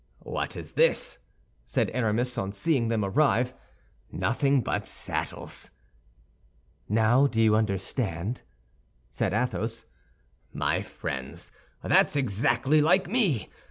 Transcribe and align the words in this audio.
"What 0.23 0.57
is 0.57 0.71
this?" 0.71 1.19
said 1.67 1.91
Aramis, 1.93 2.35
on 2.35 2.53
seeing 2.53 2.87
them 2.87 3.05
arrive. 3.05 3.53
"Nothing 4.11 4.61
but 4.61 4.87
saddles?" 4.87 5.69
"Now 6.89 7.27
do 7.27 7.39
you 7.39 7.55
understand?" 7.55 8.41
said 9.11 9.31
Athos. 9.31 9.85
"My 10.51 10.81
friends, 10.81 11.51
that's 11.83 12.15
exactly 12.15 12.81
like 12.81 13.07
me! 13.07 13.51